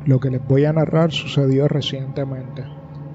Lo 0.05 0.19
que 0.19 0.31
les 0.31 0.45
voy 0.47 0.65
a 0.65 0.73
narrar 0.73 1.11
sucedió 1.11 1.67
recientemente, 1.67 2.65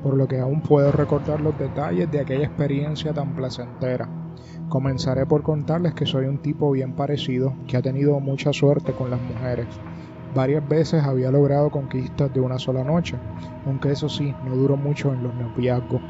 por 0.04 0.16
lo 0.16 0.28
que 0.28 0.38
aún 0.38 0.60
puedo 0.60 0.92
recordar 0.92 1.40
los 1.40 1.58
detalles 1.58 2.10
de 2.12 2.20
aquella 2.20 2.46
experiencia 2.46 3.12
tan 3.12 3.34
placentera. 3.34 4.08
Comenzaré 4.68 5.26
por 5.26 5.42
contarles 5.42 5.94
que 5.94 6.06
soy 6.06 6.26
un 6.26 6.38
tipo 6.38 6.70
bien 6.70 6.92
parecido, 6.94 7.54
que 7.66 7.76
ha 7.76 7.82
tenido 7.82 8.20
mucha 8.20 8.52
suerte 8.52 8.92
con 8.92 9.10
las 9.10 9.20
mujeres. 9.20 9.66
Varias 10.36 10.68
veces 10.68 11.02
había 11.02 11.30
logrado 11.30 11.70
conquistas 11.70 12.30
de 12.34 12.40
una 12.40 12.58
sola 12.58 12.84
noche, 12.84 13.16
aunque 13.64 13.92
eso 13.92 14.06
sí, 14.10 14.34
no 14.44 14.54
duró 14.54 14.76
mucho 14.76 15.10
en 15.14 15.22
los 15.22 15.34
noviazgos. 15.34 16.02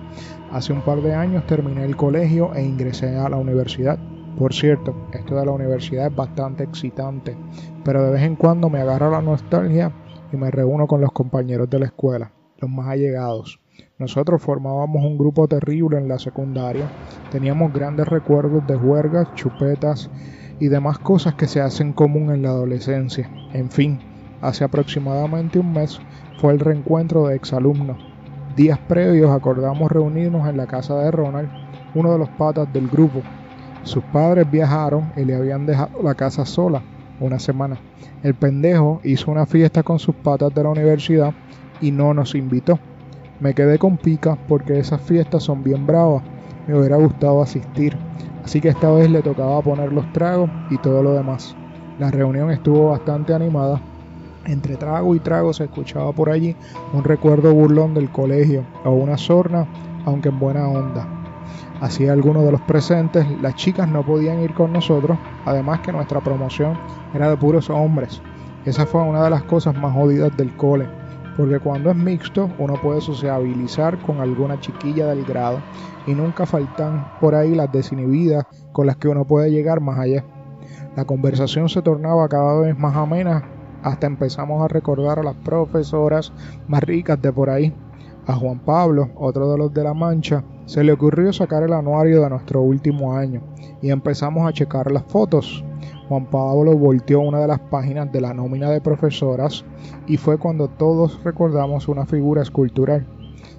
Hace 0.51 0.73
un 0.73 0.83
par 0.83 1.01
de 1.01 1.15
años 1.15 1.47
terminé 1.47 1.85
el 1.85 1.95
colegio 1.95 2.53
e 2.53 2.65
ingresé 2.65 3.17
a 3.17 3.29
la 3.29 3.37
universidad. 3.37 4.01
Por 4.37 4.53
cierto, 4.53 4.97
esto 5.13 5.37
de 5.37 5.47
la 5.47 5.53
universidad 5.53 6.09
es 6.09 6.17
bastante 6.17 6.65
excitante, 6.65 7.37
pero 7.85 8.03
de 8.03 8.11
vez 8.11 8.23
en 8.23 8.35
cuando 8.35 8.69
me 8.69 8.81
agarra 8.81 9.11
la 9.11 9.23
nostalgia 9.23 9.93
y 10.33 10.37
me 10.37 10.51
reúno 10.51 10.89
con 10.89 11.01
los 11.01 11.13
compañeros 11.13 11.71
de 11.71 11.79
la 11.79 11.87
escuela, 11.87 12.33
los 12.59 12.69
más 12.69 12.89
allegados. 12.89 13.61
Nosotros 13.97 14.43
formábamos 14.43 15.05
un 15.05 15.17
grupo 15.19 15.47
terrible 15.47 15.99
en 15.99 16.09
la 16.09 16.19
secundaria, 16.19 16.91
teníamos 17.31 17.73
grandes 17.73 18.09
recuerdos 18.09 18.67
de 18.67 18.75
juergas, 18.75 19.33
chupetas 19.37 20.11
y 20.59 20.67
demás 20.67 20.99
cosas 20.99 21.35
que 21.35 21.47
se 21.47 21.61
hacen 21.61 21.93
común 21.93 22.33
en 22.33 22.43
la 22.43 22.49
adolescencia. 22.49 23.31
En 23.53 23.71
fin, 23.71 24.01
hace 24.41 24.65
aproximadamente 24.65 25.59
un 25.59 25.73
mes 25.73 26.01
fue 26.39 26.53
el 26.53 26.61
reencuentro 26.61 27.27
de 27.27 27.37
exalumnos. 27.37 27.97
Días 28.57 28.79
previos 28.79 29.31
acordamos 29.31 29.91
reunirnos 29.91 30.49
en 30.49 30.57
la 30.57 30.67
casa 30.67 30.97
de 30.97 31.11
Ronald, 31.11 31.49
uno 31.95 32.13
de 32.13 32.19
los 32.19 32.29
patas 32.31 32.73
del 32.73 32.89
grupo. 32.89 33.23
Sus 33.83 34.03
padres 34.05 34.51
viajaron 34.51 35.13
y 35.17 35.25
le 35.25 35.35
habían 35.35 35.67
dejado 35.67 36.03
la 36.03 36.15
casa 36.15 36.45
sola 36.45 36.83
una 37.21 37.39
semana. 37.39 37.79
El 38.23 38.35
pendejo 38.35 39.01
hizo 39.05 39.31
una 39.31 39.47
fiesta 39.47 39.83
con 39.83 39.99
sus 39.99 40.15
patas 40.15 40.55
de 40.55 40.63
la 40.63 40.71
universidad 40.71 41.35
y 41.81 41.91
no 41.91 42.15
nos 42.15 42.35
invitó. 42.35 42.79
Me 43.41 43.55
quedé 43.55 43.79
con 43.79 43.99
pica 43.99 44.37
porque 44.49 44.79
esas 44.79 45.01
fiestas 45.03 45.43
son 45.43 45.63
bien 45.63 45.87
bravas. 45.87 46.23
Me 46.67 46.79
hubiera 46.79 46.97
gustado 46.97 47.43
asistir. 47.43 47.97
Así 48.45 48.61
que 48.61 48.69
esta 48.69 48.91
vez 48.91 49.11
le 49.11 49.23
tocaba 49.23 49.61
poner 49.61 49.93
los 49.93 50.11
tragos 50.13 50.51
y 50.71 50.79
todo 50.79 51.03
lo 51.03 51.13
demás. 51.13 51.57
La 51.99 52.11
reunión 52.11 52.51
estuvo 52.51 52.91
bastante 52.91 53.35
animada. 53.35 53.81
Entre 54.47 54.77
trago 54.77 55.17
y 55.17 55.19
trago 55.19 55.53
se 55.53 55.65
escuchaba 55.65 56.13
por 56.13 56.31
allí 56.31 56.55
un 56.93 57.03
recuerdo 57.03 57.53
burlón 57.53 57.95
del 57.95 58.11
colegio 58.11 58.65
o 58.85 58.93
una 58.93 59.19
sorna, 59.19 59.67
aunque 60.05 60.29
en 60.29 60.39
buena 60.39 60.69
onda. 60.69 61.05
Así 61.81 62.07
algunos 62.07 62.45
de 62.45 62.53
los 62.53 62.61
presentes, 62.61 63.27
las 63.43 63.57
chicas 63.57 63.89
no 63.89 64.07
podían 64.07 64.41
ir 64.41 64.55
con 64.55 64.73
nosotros, 64.73 65.19
además 65.45 65.81
que 65.81 65.91
nuestra 65.91 66.21
promoción 66.21 66.79
era 67.13 67.29
de 67.29 67.37
puros 67.37 67.69
hombres. 67.71 68.23
Esa 68.65 68.87
fue 68.87 69.03
una 69.03 69.25
de 69.25 69.31
las 69.31 69.43
cosas 69.43 69.77
más 69.77 69.93
jodidas 69.93 70.37
del 70.37 70.55
cole, 70.57 70.87
porque 71.37 71.59
cuando 71.59 71.91
es 71.91 71.97
mixto 71.97 72.49
uno 72.59 72.75
puede 72.81 73.01
sociabilizar 73.01 73.99
con 73.99 74.21
alguna 74.21 74.61
chiquilla 74.61 75.09
del 75.09 75.25
grado 75.25 75.59
y 76.07 76.15
nunca 76.15 76.47
faltan 76.47 77.05
por 77.21 77.35
ahí 77.35 77.53
las 77.53 77.73
desinhibidas 77.73 78.47
con 78.73 78.87
las 78.87 78.97
que 78.97 79.09
uno 79.09 79.25
puede 79.25 79.51
llegar 79.51 79.81
más 79.81 79.99
allá. 79.99 80.25
La 80.95 81.05
conversación 81.05 81.69
se 81.69 81.83
tornaba 81.83 82.29
cada 82.29 82.61
vez 82.61 82.79
más 82.79 82.95
amena 82.97 83.56
hasta 83.87 84.09
empezamos 84.09 84.61
a 84.65 84.67
recordar 84.67 85.21
a 85.21 85.23
las 85.23 85.37
profesoras 85.37 86.33
más 86.67 86.83
ricas 86.83 87.23
de 87.23 87.33
por 87.33 87.49
ahí. 87.49 87.73
A 88.27 88.35
Juan 88.35 88.59
Pablo, 88.59 89.11
otro 89.15 89.53
de 89.53 89.59
los 89.59 89.73
de 89.73 89.85
la 89.85 89.95
Mancha, 89.95 90.43
se 90.65 90.83
le 90.83 90.91
ocurrió 90.91 91.33
sacar 91.33 91.63
el 91.63 91.73
anuario 91.73 92.21
de 92.21 92.29
nuestro 92.29 92.63
último 92.63 93.15
año 93.17 93.43
y 93.81 93.91
empezamos 93.91 94.49
a 94.49 94.53
checar 94.53 94.91
las 94.91 95.05
fotos. 95.05 95.65
Juan 96.09 96.27
Pablo 96.27 96.77
volteó 96.77 97.21
una 97.21 97.39
de 97.39 97.47
las 97.47 97.61
páginas 97.61 98.11
de 98.11 98.21
la 98.21 98.35
nómina 98.35 98.71
de 98.71 98.81
profesoras 98.81 99.65
y 100.09 100.17
fue 100.17 100.37
cuando 100.37 100.67
todos 100.67 101.23
recordamos 101.23 101.87
una 101.87 102.07
figura 102.07 102.43
escultural. 102.43 103.07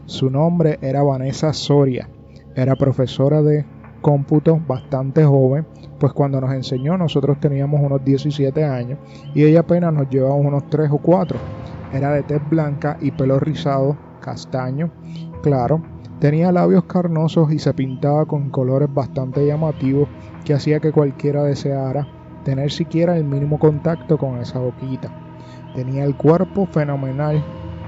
Su 0.08 0.30
nombre 0.30 0.78
era 0.82 1.04
Vanessa 1.04 1.54
Soria. 1.54 2.10
Era 2.54 2.76
profesora 2.76 3.42
de 3.42 3.66
cómputo 4.02 4.59
bastante 4.68 5.24
joven, 5.24 5.66
pues 6.00 6.13
cuando 6.13 6.40
nos 6.41 6.53
enseñó 6.53 6.97
nosotros 6.97 7.40
teníamos 7.40 7.81
unos 7.81 8.03
17 8.03 8.63
años 8.63 9.00
y 9.34 9.44
ella 9.44 9.62
apenas 9.62 9.94
nos 9.94 10.09
llevaba 10.09 10.35
unos 10.35 10.69
3 10.69 10.90
o 10.91 10.97
4. 10.97 11.38
Era 11.94 12.12
de 12.12 12.24
tez 12.24 12.41
blanca 12.50 12.97
y 13.02 13.12
pelo 13.12 13.40
rizado, 13.40 13.97
castaño, 14.22 14.91
claro, 15.41 15.81
Tenía 16.19 16.52
labios 16.52 16.86
carnosos 16.86 17.52
y 17.52 17.59
se 17.59 17.75
pintaba 17.75 18.25
con 18.25 18.50
colores 18.50 18.91
bastante 18.91 19.46
llamativos 19.46 20.09
que 20.44 20.56
hacía 20.56 20.80
que 20.80 20.91
cualquiera 20.91 21.44
deseara 21.44 22.07
tener 22.44 22.72
siquiera 22.72 23.16
el 23.16 23.24
mínimo 23.24 23.59
contacto 23.59 24.18
con 24.18 24.40
esa 24.40 24.57
boquita. 24.57 25.12
Tenía 25.75 26.06
el 26.06 26.16
cuerpo 26.16 26.66
fenomenal, 26.66 27.44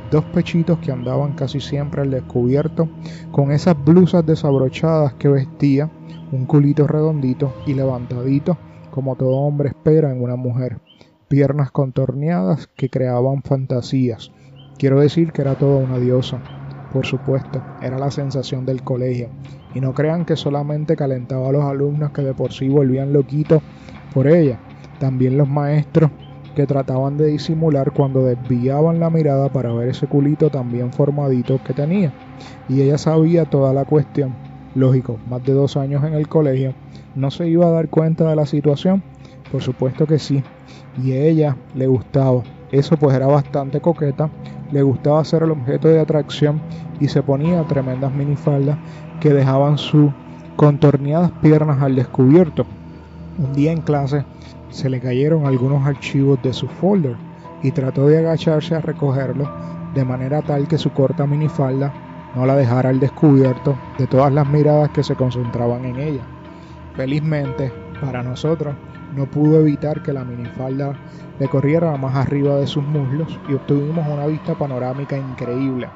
dos 0.10 0.26
pechitos 0.26 0.80
que 0.80 0.92
andaban 0.92 1.34
casi 1.34 1.60
siempre 1.60 2.02
al 2.02 2.12
descubierto, 2.12 2.90
con 3.32 3.52
esas 3.52 3.76
blusas 3.84 4.26
desabrochadas 4.26 5.14
que 5.14 5.30
vestía, 5.30 5.90
un 6.32 6.46
culito 6.46 6.88
redondito 6.88 7.54
y 7.66 7.74
levantadito, 7.74 8.58
como 8.92 9.16
todo 9.16 9.38
hombre 9.38 9.70
espera 9.70 10.12
en 10.12 10.22
una 10.22 10.36
mujer, 10.36 10.80
piernas 11.28 11.72
contorneadas 11.72 12.68
que 12.76 12.90
creaban 12.90 13.44
fantasías. 13.44 14.32
Quiero 14.78 15.00
decir 15.00 15.32
que 15.32 15.42
era 15.42 15.56
toda 15.56 15.78
una 15.78 15.98
diosa 15.98 16.40
por 16.92 17.06
supuesto, 17.06 17.62
era 17.82 17.98
la 17.98 18.12
sensación 18.12 18.66
del 18.66 18.84
colegio. 18.84 19.30
Y 19.76 19.82
no 19.82 19.94
crean 19.94 20.26
que 20.26 20.36
solamente 20.36 20.96
calentaba 20.96 21.50
a 21.50 21.52
los 21.52 21.64
alumnos 21.64 22.12
que 22.12 22.24
de 22.24 22.34
por 22.34 22.52
sí 22.52 22.68
volvían 22.68 23.14
loquitos 23.14 23.62
por 24.14 24.28
ella, 24.28 24.60
también 25.00 25.38
los 25.38 25.48
maestros 25.48 26.10
que 26.56 26.68
trataban 26.68 27.18
de 27.18 27.28
disimular 27.28 27.92
cuando 27.92 28.24
desviaban 28.24 29.00
la 29.00 29.10
mirada 29.10 29.50
para 29.50 29.74
ver 29.74 29.90
ese 29.90 30.08
culito 30.08 30.50
tan 30.50 30.72
bien 30.72 30.92
formadito 30.92 31.60
que 31.64 31.74
tenía. 31.74 32.14
Y 32.68 32.82
ella 32.82 32.98
sabía 32.98 33.46
toda 33.46 33.74
la 33.74 33.86
cuestión. 33.86 34.34
Lógico, 34.76 35.18
más 35.30 35.44
de 35.44 35.54
dos 35.54 35.78
años 35.78 36.04
en 36.04 36.14
el 36.14 36.28
colegio, 36.28 36.74
¿no 37.16 37.32
se 37.32 37.48
iba 37.48 37.68
a 37.68 37.72
dar 37.72 37.90
cuenta 37.90 38.30
de 38.30 38.36
la 38.36 38.46
situación? 38.46 39.02
Por 39.52 39.62
supuesto 39.62 40.06
que 40.06 40.20
sí. 40.20 40.44
Y 41.04 41.14
a 41.14 41.24
ella 41.24 41.58
le 41.76 41.88
gustaba. 41.88 42.44
Eso 42.72 42.98
pues 42.98 43.16
era 43.16 43.26
bastante 43.26 43.82
coqueta, 43.82 44.30
le 44.72 44.84
gustaba 44.84 45.26
ser 45.26 45.44
el 45.44 45.52
objeto 45.52 45.88
de 45.88 46.00
atracción 46.00 46.62
y 47.00 47.08
se 47.08 47.24
ponía 47.24 47.64
tremendas 47.64 48.14
minifaldas 48.14 48.78
que 49.20 49.34
dejaban 49.34 49.78
sus 49.80 50.12
contorneadas 50.56 51.32
piernas 51.42 51.82
al 51.82 51.96
descubierto. 51.96 52.66
Un 53.40 53.54
día 53.54 53.72
en 53.72 53.82
clase 53.82 54.24
se 54.70 54.90
le 54.90 55.00
cayeron 55.00 55.46
algunos 55.46 55.86
archivos 55.86 56.42
de 56.42 56.54
su 56.54 56.68
folder 56.68 57.16
y 57.64 57.72
trató 57.72 58.08
de 58.08 58.20
agacharse 58.20 58.76
a 58.76 58.82
recogerlos 58.82 59.50
de 59.94 60.06
manera 60.06 60.42
tal 60.42 60.68
que 60.68 60.78
su 60.78 60.92
corta 60.92 61.26
minifalda 61.26 61.94
no 62.36 62.46
la 62.46 62.56
dejara 62.56 62.90
al 62.90 63.00
descubierto 63.00 63.76
de 63.98 64.08
todas 64.08 64.32
las 64.32 64.48
miradas 64.48 64.90
que 64.92 65.04
se 65.04 65.16
concentraban 65.16 65.86
en 65.86 65.98
ella. 65.98 66.22
Felizmente, 66.96 67.72
para 68.00 68.22
nosotros, 68.24 68.76
no 69.16 69.26
pudo 69.26 69.60
evitar 69.62 70.04
que 70.04 70.14
la 70.14 70.24
minifalda 70.24 70.96
le 71.40 71.48
corriera 71.48 71.96
más 71.98 72.16
arriba 72.16 72.58
de 72.58 72.68
sus 72.68 72.84
muslos 72.84 73.40
y 73.50 73.54
obtuvimos 73.54 74.08
una 74.08 74.28
vista 74.28 74.56
panorámica 74.56 75.18
increíble. 75.18 75.90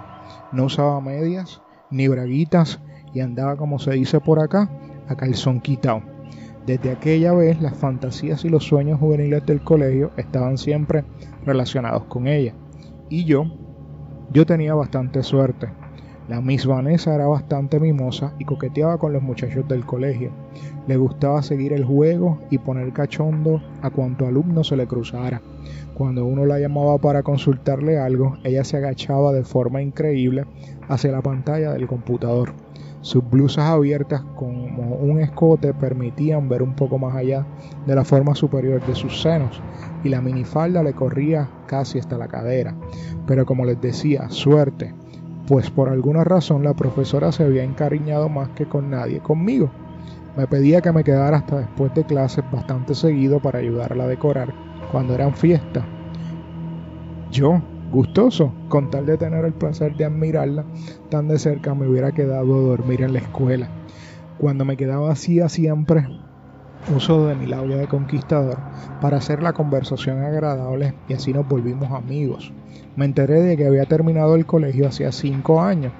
No 0.51 0.65
usaba 0.65 0.99
medias 1.01 1.61
ni 1.91 2.07
braguitas 2.07 2.79
y 3.13 3.19
andaba, 3.19 3.55
como 3.55 3.77
se 3.77 3.91
dice 3.91 4.19
por 4.19 4.39
acá, 4.39 4.69
a 5.07 5.15
calzón 5.15 5.59
quitado. 5.59 6.12
Desde 6.65 6.91
aquella 6.91 7.33
vez 7.33 7.61
las 7.61 7.75
fantasías 7.75 8.45
y 8.45 8.49
los 8.49 8.63
sueños 8.63 8.99
juveniles 8.99 9.45
del 9.45 9.61
colegio 9.61 10.11
estaban 10.15 10.57
siempre 10.57 11.03
relacionados 11.45 12.05
con 12.05 12.25
ella. 12.25 12.53
Y 13.09 13.25
yo, 13.25 13.45
yo 14.31 14.45
tenía 14.45 14.73
bastante 14.73 15.23
suerte. 15.23 15.67
La 16.29 16.39
Miss 16.39 16.65
Vanessa 16.65 17.13
era 17.13 17.27
bastante 17.27 17.81
mimosa 17.81 18.33
y 18.39 18.45
coqueteaba 18.45 18.97
con 18.97 19.11
los 19.11 19.21
muchachos 19.21 19.67
del 19.67 19.85
colegio. 19.85 20.31
Le 20.87 20.95
gustaba 20.95 21.43
seguir 21.43 21.73
el 21.73 21.83
juego 21.83 22.39
y 22.49 22.59
poner 22.59 22.93
cachondo 22.93 23.61
a 23.81 23.89
cuanto 23.89 24.25
alumno 24.25 24.63
se 24.63 24.77
le 24.77 24.87
cruzara. 24.87 25.41
Cuando 25.93 26.25
uno 26.25 26.45
la 26.45 26.59
llamaba 26.59 26.97
para 26.97 27.23
consultarle 27.23 27.99
algo, 27.99 28.37
ella 28.45 28.63
se 28.63 28.77
agachaba 28.77 29.33
de 29.33 29.43
forma 29.43 29.81
increíble 29.81 30.45
hacia 30.87 31.11
la 31.11 31.21
pantalla 31.21 31.73
del 31.73 31.87
computador. 31.87 32.53
Sus 33.03 33.29
blusas 33.29 33.65
abiertas 33.65 34.21
como 34.33 34.95
un 34.95 35.19
escote 35.19 35.73
permitían 35.73 36.47
ver 36.47 36.61
un 36.63 36.73
poco 36.73 36.97
más 36.97 37.13
allá 37.13 37.45
de 37.85 37.95
la 37.95 38.05
forma 38.05 38.33
superior 38.33 38.81
de 38.85 38.95
sus 38.95 39.21
senos 39.21 39.61
y 40.05 40.09
la 40.09 40.21
minifalda 40.21 40.81
le 40.81 40.93
corría 40.93 41.49
casi 41.67 41.99
hasta 41.99 42.17
la 42.17 42.29
cadera. 42.29 42.73
Pero 43.27 43.45
como 43.45 43.65
les 43.65 43.81
decía, 43.81 44.29
suerte, 44.29 44.95
pues 45.49 45.69
por 45.69 45.89
alguna 45.89 46.23
razón 46.23 46.63
la 46.63 46.73
profesora 46.73 47.33
se 47.33 47.43
había 47.43 47.65
encariñado 47.65 48.29
más 48.29 48.47
que 48.51 48.67
con 48.67 48.89
nadie 48.89 49.19
conmigo. 49.19 49.69
Me 50.37 50.47
pedía 50.47 50.79
que 50.79 50.93
me 50.93 51.03
quedara 51.03 51.39
hasta 51.39 51.59
después 51.59 51.93
de 51.93 52.05
clases 52.05 52.49
bastante 52.49 52.95
seguido 52.95 53.41
para 53.41 53.59
ayudarla 53.59 54.05
a 54.05 54.07
decorar 54.07 54.53
cuando 54.93 55.13
eran 55.13 55.33
fiestas. 55.33 55.83
Yo, 57.29 57.61
gustoso, 57.93 58.51
con 58.69 58.89
tal 58.89 59.05
de 59.05 59.17
tener 59.17 59.45
el 59.45 59.53
placer 59.53 59.95
de 59.95 60.05
admirarla 60.05 60.65
tan 61.09 61.27
de 61.27 61.37
cerca, 61.37 61.75
me 61.75 61.87
hubiera 61.87 62.11
quedado 62.11 62.55
a 62.55 62.61
dormir 62.69 63.03
en 63.03 63.13
la 63.13 63.19
escuela. 63.19 63.69
Cuando 64.39 64.65
me 64.65 64.75
quedaba 64.75 65.11
hacía 65.11 65.47
siempre 65.47 66.07
uso 66.93 67.27
de 67.27 67.35
mi 67.35 67.45
labia 67.45 67.77
de 67.77 67.87
conquistador 67.87 68.57
para 68.99 69.17
hacer 69.17 69.41
la 69.41 69.53
conversación 69.53 70.23
agradable 70.23 70.95
y 71.07 71.13
así 71.13 71.31
nos 71.31 71.47
volvimos 71.47 71.91
amigos. 71.91 72.51
Me 72.95 73.05
enteré 73.05 73.41
de 73.41 73.55
que 73.55 73.67
había 73.67 73.85
terminado 73.85 74.35
el 74.35 74.45
colegio 74.45 74.87
hacía 74.87 75.11
cinco 75.11 75.61
años, 75.61 75.93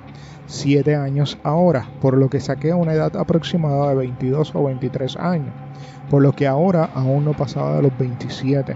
siete 0.47 0.95
años 0.95 1.37
ahora, 1.43 1.87
por 2.01 2.17
lo 2.17 2.29
que 2.29 2.39
saqué 2.39 2.73
una 2.73 2.93
edad 2.93 3.15
aproximada 3.15 3.89
de 3.89 3.95
22 3.95 4.55
o 4.55 4.63
23 4.63 5.15
años, 5.17 5.53
por 6.09 6.23
lo 6.23 6.33
que 6.33 6.47
ahora 6.47 6.89
aún 6.95 7.25
no 7.25 7.33
pasaba 7.33 7.75
de 7.75 7.83
los 7.83 7.97
27. 7.97 8.75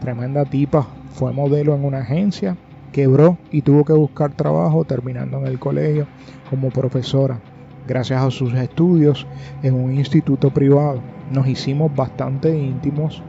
Tremenda 0.00 0.44
tipa, 0.44 0.86
fue 1.16 1.32
modelo 1.32 1.74
en 1.74 1.82
una 1.82 2.00
agencia, 2.00 2.58
quebró 2.92 3.38
y 3.50 3.62
tuvo 3.62 3.86
que 3.86 3.94
buscar 3.94 4.34
trabajo 4.34 4.84
terminando 4.84 5.38
en 5.38 5.46
el 5.46 5.58
colegio 5.58 6.06
como 6.50 6.68
profesora. 6.68 7.40
Gracias 7.88 8.22
a 8.22 8.30
sus 8.30 8.52
estudios 8.52 9.26
en 9.62 9.74
un 9.74 9.94
instituto 9.94 10.50
privado, 10.50 11.00
nos 11.32 11.48
hicimos 11.48 11.94
bastante 11.96 12.54
íntimos, 12.54 13.22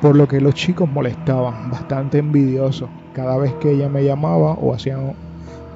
por 0.00 0.14
lo 0.14 0.28
que 0.28 0.40
los 0.40 0.54
chicos 0.54 0.88
molestaban, 0.88 1.72
bastante 1.72 2.18
envidiosos, 2.18 2.88
cada 3.14 3.36
vez 3.36 3.52
que 3.54 3.72
ella 3.72 3.88
me 3.88 4.04
llamaba 4.04 4.52
o 4.52 4.72
hacían 4.72 5.14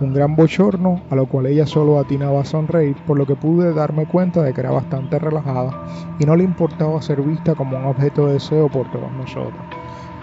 un 0.01 0.15
gran 0.15 0.37
bochorno, 0.37 1.03
a 1.11 1.17
lo 1.17 1.27
cual 1.27 1.47
ella 1.47 1.67
solo 1.67 1.99
atinaba 1.99 2.43
a 2.43 2.45
sonreír, 2.45 2.95
por 3.05 3.19
lo 3.19 3.27
que 3.27 3.35
pude 3.35 3.75
darme 3.75 4.07
cuenta 4.07 4.43
de 4.43 4.55
que 4.55 4.61
era 4.61 4.71
bastante 4.71 5.19
relajada 5.19 5.73
y 6.21 6.25
no 6.25 6.37
le 6.37 6.45
importaba 6.45 7.03
ser 7.03 7.21
vista 7.21 7.57
como 7.57 7.77
un 7.77 7.87
objeto 7.87 8.27
de 8.27 8.35
deseo 8.35 8.69
por 8.69 8.89
todos 8.93 9.11
nosotros. 9.13 9.61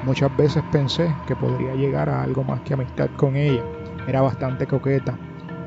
Muchas 0.03 0.35
veces 0.37 0.63
pensé 0.71 1.13
que 1.27 1.35
podría 1.35 1.75
llegar 1.75 2.09
a 2.09 2.23
algo 2.23 2.43
más 2.43 2.61
que 2.61 2.73
amistad 2.73 3.09
con 3.17 3.35
ella. 3.35 3.63
Era 4.07 4.21
bastante 4.21 4.65
coqueta. 4.65 5.17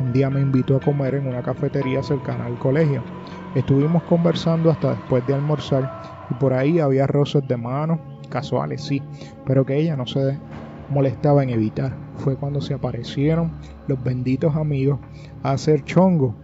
Un 0.00 0.12
día 0.12 0.30
me 0.30 0.40
invitó 0.40 0.76
a 0.76 0.80
comer 0.80 1.14
en 1.14 1.28
una 1.28 1.42
cafetería 1.42 2.02
cercana 2.02 2.46
al 2.46 2.58
colegio. 2.58 3.02
Estuvimos 3.54 4.02
conversando 4.04 4.70
hasta 4.70 4.94
después 4.94 5.26
de 5.26 5.34
almorzar 5.34 6.26
y 6.30 6.34
por 6.34 6.54
ahí 6.54 6.80
había 6.80 7.06
roces 7.06 7.46
de 7.46 7.56
manos, 7.58 8.00
casuales 8.30 8.82
sí, 8.82 9.02
pero 9.44 9.66
que 9.66 9.76
ella 9.76 9.96
no 9.96 10.06
se 10.06 10.38
molestaba 10.88 11.42
en 11.42 11.50
evitar. 11.50 11.94
Fue 12.16 12.36
cuando 12.36 12.62
se 12.62 12.72
aparecieron 12.74 13.52
los 13.86 14.02
benditos 14.02 14.56
amigos 14.56 14.98
a 15.42 15.52
hacer 15.52 15.84
chongo 15.84 16.34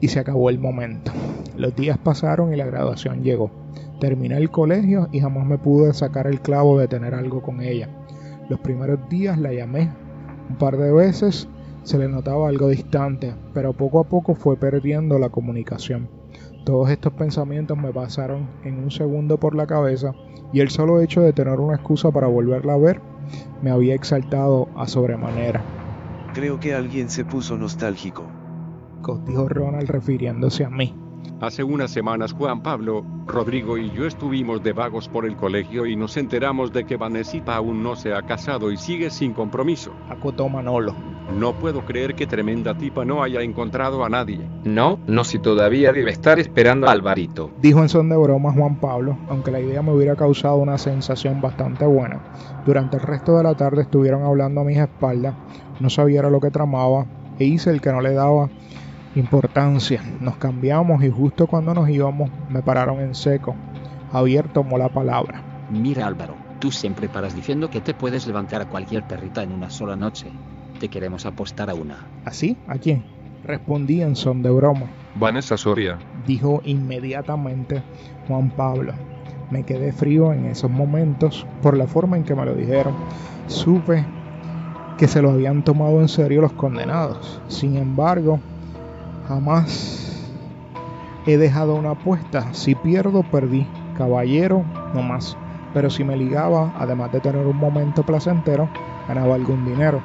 y 0.00 0.08
se 0.08 0.20
acabó 0.20 0.50
el 0.50 0.58
momento. 0.58 1.10
Los 1.56 1.74
días 1.74 1.96
pasaron 1.98 2.52
y 2.52 2.56
la 2.56 2.66
graduación 2.66 3.22
llegó. 3.22 3.50
Terminé 4.00 4.36
el 4.36 4.50
colegio 4.50 5.08
y 5.12 5.20
jamás 5.20 5.46
me 5.46 5.58
pude 5.58 5.92
sacar 5.92 6.26
el 6.26 6.40
clavo 6.40 6.78
de 6.78 6.88
tener 6.88 7.14
algo 7.14 7.42
con 7.42 7.60
ella. 7.60 7.88
Los 8.48 8.60
primeros 8.60 9.08
días 9.08 9.38
la 9.38 9.52
llamé 9.52 9.90
un 10.48 10.56
par 10.56 10.76
de 10.76 10.92
veces, 10.92 11.48
se 11.82 11.98
le 11.98 12.08
notaba 12.08 12.48
algo 12.48 12.68
distante, 12.68 13.34
pero 13.52 13.72
poco 13.72 14.00
a 14.00 14.04
poco 14.04 14.34
fue 14.34 14.56
perdiendo 14.56 15.18
la 15.18 15.28
comunicación. 15.28 16.08
Todos 16.64 16.90
estos 16.90 17.12
pensamientos 17.14 17.76
me 17.76 17.92
pasaron 17.92 18.48
en 18.64 18.78
un 18.78 18.90
segundo 18.90 19.38
por 19.38 19.54
la 19.54 19.66
cabeza 19.66 20.12
y 20.52 20.60
el 20.60 20.70
solo 20.70 21.00
hecho 21.00 21.20
de 21.20 21.32
tener 21.32 21.60
una 21.60 21.76
excusa 21.76 22.10
para 22.10 22.26
volverla 22.26 22.74
a 22.74 22.78
ver 22.78 23.00
me 23.62 23.70
había 23.70 23.94
exaltado 23.94 24.68
a 24.76 24.86
sobremanera. 24.86 25.62
Creo 26.34 26.60
que 26.60 26.74
alguien 26.74 27.10
se 27.10 27.24
puso 27.24 27.56
nostálgico. 27.56 28.24
Dijo 29.26 29.48
Ronald 29.48 29.88
refiriéndose 29.88 30.64
a 30.64 30.70
mí. 30.70 30.94
Hace 31.40 31.62
unas 31.62 31.92
semanas 31.92 32.32
Juan 32.32 32.62
Pablo, 32.62 33.04
Rodrigo 33.26 33.78
y 33.78 33.92
yo 33.92 34.06
estuvimos 34.06 34.60
de 34.64 34.72
vagos 34.72 35.08
por 35.08 35.24
el 35.24 35.36
colegio 35.36 35.86
y 35.86 35.94
nos 35.94 36.16
enteramos 36.16 36.72
de 36.72 36.84
que 36.84 36.96
Vanesita 36.96 37.54
aún 37.54 37.80
no 37.80 37.94
se 37.94 38.12
ha 38.12 38.22
casado 38.22 38.72
y 38.72 38.76
sigue 38.76 39.08
sin 39.10 39.34
compromiso. 39.34 39.92
Acotó 40.10 40.48
Manolo. 40.48 40.96
No 41.38 41.52
puedo 41.52 41.84
creer 41.84 42.16
que 42.16 42.26
tremenda 42.26 42.76
tipa 42.76 43.04
no 43.04 43.22
haya 43.22 43.42
encontrado 43.42 44.04
a 44.04 44.08
nadie. 44.08 44.40
No, 44.64 44.98
no 45.06 45.22
si 45.22 45.38
todavía 45.38 45.92
debe 45.92 46.10
estar 46.10 46.40
esperando 46.40 46.88
a 46.88 46.92
Alvarito. 46.92 47.50
Dijo 47.60 47.82
en 47.82 47.88
son 47.88 48.08
de 48.08 48.16
broma 48.16 48.52
Juan 48.52 48.80
Pablo, 48.80 49.16
aunque 49.28 49.52
la 49.52 49.60
idea 49.60 49.80
me 49.80 49.92
hubiera 49.92 50.16
causado 50.16 50.56
una 50.56 50.76
sensación 50.76 51.40
bastante 51.40 51.86
buena. 51.86 52.20
Durante 52.66 52.96
el 52.96 53.02
resto 53.02 53.36
de 53.36 53.44
la 53.44 53.54
tarde 53.54 53.82
estuvieron 53.82 54.24
hablando 54.24 54.62
a 54.62 54.64
mis 54.64 54.78
espaldas, 54.78 55.34
no 55.78 55.88
sabía 55.88 56.22
lo 56.22 56.40
que 56.40 56.50
tramaba 56.50 57.06
e 57.38 57.44
hice 57.44 57.70
el 57.70 57.80
que 57.80 57.92
no 57.92 58.00
le 58.00 58.12
daba 58.14 58.48
importancia. 59.18 60.02
Nos 60.20 60.36
cambiamos 60.36 61.02
y 61.02 61.10
justo 61.10 61.46
cuando 61.46 61.74
nos 61.74 61.88
íbamos 61.88 62.30
me 62.48 62.62
pararon 62.62 63.00
en 63.00 63.14
seco. 63.14 63.54
Javier 64.12 64.48
tomó 64.48 64.78
la 64.78 64.88
palabra. 64.88 65.42
Mira 65.70 66.06
Álvaro, 66.06 66.34
tú 66.60 66.70
siempre 66.70 67.08
paras 67.08 67.34
diciendo 67.34 67.68
que 67.68 67.80
te 67.80 67.94
puedes 67.94 68.26
levantar 68.26 68.62
a 68.62 68.68
cualquier 68.68 69.06
perrita 69.06 69.42
en 69.42 69.52
una 69.52 69.70
sola 69.70 69.96
noche. 69.96 70.26
Te 70.80 70.88
queremos 70.88 71.26
apostar 71.26 71.68
a 71.70 71.74
una. 71.74 72.06
¿Así? 72.24 72.56
¿A 72.68 72.78
quién? 72.78 73.04
Respondí 73.44 74.02
en 74.02 74.16
son 74.16 74.42
de 74.42 74.50
broma. 74.50 74.86
Vanessa 75.14 75.56
Soria. 75.56 75.98
Dijo 76.26 76.60
inmediatamente 76.64 77.82
Juan 78.26 78.50
Pablo. 78.50 78.92
Me 79.50 79.64
quedé 79.64 79.92
frío 79.92 80.32
en 80.32 80.46
esos 80.46 80.70
momentos 80.70 81.46
por 81.62 81.76
la 81.76 81.86
forma 81.86 82.16
en 82.16 82.24
que 82.24 82.34
me 82.34 82.44
lo 82.44 82.54
dijeron. 82.54 82.94
Supe 83.46 84.04
que 84.98 85.08
se 85.08 85.22
lo 85.22 85.30
habían 85.30 85.62
tomado 85.62 86.00
en 86.00 86.08
serio 86.08 86.42
los 86.42 86.52
condenados. 86.52 87.40
Sin 87.48 87.76
embargo, 87.76 88.40
Jamás 89.28 90.32
he 91.26 91.36
dejado 91.36 91.74
una 91.74 91.90
apuesta. 91.90 92.54
Si 92.54 92.74
pierdo, 92.74 93.22
perdí. 93.22 93.66
Caballero, 93.94 94.64
no 94.94 95.02
más. 95.02 95.36
Pero 95.74 95.90
si 95.90 96.02
me 96.02 96.16
ligaba, 96.16 96.72
además 96.78 97.12
de 97.12 97.20
tener 97.20 97.46
un 97.46 97.58
momento 97.58 98.04
placentero, 98.04 98.70
ganaba 99.06 99.34
algún 99.34 99.66
dinero. 99.66 100.00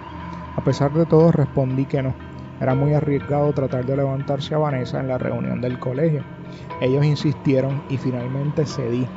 A 0.57 0.61
pesar 0.61 0.91
de 0.91 1.05
todo, 1.05 1.31
respondí 1.31 1.85
que 1.85 2.03
no. 2.03 2.13
Era 2.59 2.75
muy 2.75 2.93
arriesgado 2.93 3.53
tratar 3.53 3.85
de 3.85 3.95
levantarse 3.95 4.55
a 4.55 4.57
Vanessa 4.57 4.99
en 4.99 5.07
la 5.07 5.17
reunión 5.17 5.61
del 5.61 5.79
colegio. 5.79 6.23
Ellos 6.81 7.05
insistieron 7.05 7.81
y 7.89 7.97
finalmente 7.97 8.65
cedí. 8.65 9.07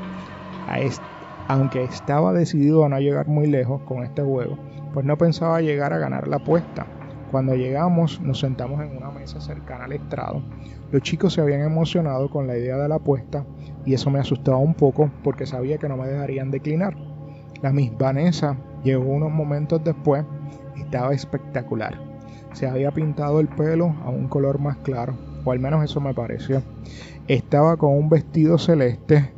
Aunque 1.48 1.82
estaba 1.82 2.32
decidido 2.32 2.84
a 2.84 2.88
no 2.88 3.00
llegar 3.00 3.26
muy 3.26 3.48
lejos 3.48 3.82
con 3.82 4.04
este 4.04 4.22
juego, 4.22 4.56
pues 4.94 5.04
no 5.04 5.18
pensaba 5.18 5.60
llegar 5.60 5.92
a 5.92 5.98
ganar 5.98 6.28
la 6.28 6.36
apuesta. 6.36 6.86
Cuando 7.30 7.54
llegamos 7.54 8.20
nos 8.20 8.40
sentamos 8.40 8.80
en 8.82 8.96
una 8.96 9.10
mesa 9.10 9.40
cercana 9.40 9.84
al 9.84 9.92
estrado. 9.92 10.42
Los 10.92 11.02
chicos 11.02 11.32
se 11.32 11.40
habían 11.40 11.62
emocionado 11.62 12.30
con 12.30 12.46
la 12.46 12.56
idea 12.56 12.76
de 12.76 12.88
la 12.88 12.96
apuesta 12.96 13.44
y 13.84 13.94
eso 13.94 14.10
me 14.10 14.20
asustaba 14.20 14.58
un 14.58 14.74
poco 14.74 15.10
porque 15.24 15.46
sabía 15.46 15.78
que 15.78 15.88
no 15.88 15.96
me 15.96 16.06
dejarían 16.06 16.50
declinar. 16.50 16.96
La 17.62 17.72
Miss 17.72 17.90
Vanessa 17.98 18.56
llegó 18.84 19.04
unos 19.04 19.32
momentos 19.32 19.82
después 19.82 20.24
y 20.76 20.82
estaba 20.82 21.12
espectacular. 21.12 21.98
Se 22.52 22.66
había 22.66 22.92
pintado 22.92 23.40
el 23.40 23.48
pelo 23.48 23.94
a 24.04 24.10
un 24.10 24.28
color 24.28 24.60
más 24.60 24.76
claro, 24.78 25.14
o 25.44 25.50
al 25.50 25.58
menos 25.58 25.84
eso 25.84 26.00
me 26.00 26.14
pareció. 26.14 26.62
Estaba 27.26 27.76
con 27.76 27.92
un 27.92 28.08
vestido 28.08 28.56
celeste 28.56 29.32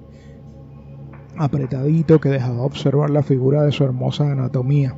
apretadito 1.36 2.20
que 2.20 2.28
dejaba 2.28 2.62
observar 2.62 3.10
la 3.10 3.22
figura 3.22 3.62
de 3.62 3.72
su 3.72 3.84
hermosa 3.84 4.30
anatomía, 4.30 4.94